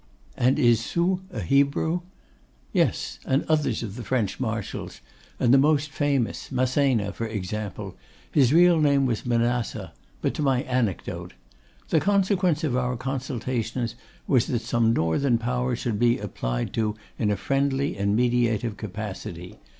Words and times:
'And 0.35 0.57
is 0.57 0.83
Soult 0.83 1.21
a 1.31 1.41
Hebrew?' 1.41 2.01
'Yes, 2.73 3.19
and 3.23 3.43
others 3.47 3.83
of 3.83 3.95
the 3.97 4.03
French 4.03 4.39
marshals, 4.39 4.99
and 5.39 5.53
the 5.53 5.59
most 5.59 5.91
famous; 5.91 6.51
Massena, 6.51 7.13
for 7.13 7.27
example; 7.27 7.95
his 8.31 8.51
real 8.51 8.81
name 8.81 9.05
was 9.05 9.27
Manasseh: 9.27 9.93
but 10.19 10.33
to 10.33 10.41
my 10.41 10.63
anecdote. 10.63 11.35
The 11.89 11.99
consequence 11.99 12.63
of 12.63 12.75
our 12.75 12.97
consultations 12.97 13.93
was, 14.25 14.47
that 14.47 14.63
some 14.63 14.91
Northern 14.91 15.37
power 15.37 15.75
should 15.75 15.99
be 15.99 16.17
applied 16.17 16.73
to 16.73 16.95
in 17.19 17.29
a 17.29 17.37
friendly 17.37 17.95
and 17.95 18.17
mediative 18.17 18.77
capacity. 18.77 19.59